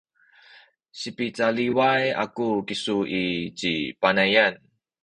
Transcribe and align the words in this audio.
sipicaliway 0.99 2.03
aku 2.23 2.47
kisu 2.67 2.97
i 3.21 3.23
ci 3.59 3.71
Panayan 4.01 4.53